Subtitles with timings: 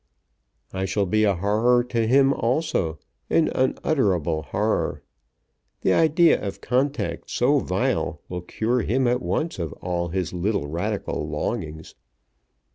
[0.73, 2.97] "I shall be a horror to him also,
[3.29, 5.03] an unutterable horror.
[5.81, 10.65] The idea of contact so vile will cure him at once of all his little
[10.67, 11.93] Radical longings."